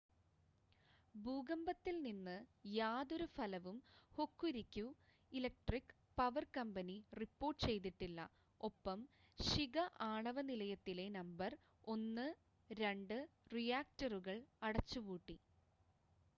ഭൂകമ്പത്തിൽ 1.15 1.95
നിന്ന് 2.05 2.37
യാതൊരു 2.75 3.27
ഫലവും 3.35 3.77
Hokuriku 4.11 4.85
electric 5.31 5.93
power 6.17 6.45
company 6.57 6.97
report 7.21 7.61
ചെയ്തിട്ടില്ല 7.65 8.23
ഒപ്പം 8.61 9.01
ശിക 9.39 9.77
ആണവ 10.07 10.37
നിലയത്തിലെ 10.49 11.07
നമ്പർ 11.17 11.53
1 11.91 12.27
2 12.69 13.21
റിയാക്ടറുകൾ 13.51 14.37
അടച്ചുപൂട്ടി 14.63 15.37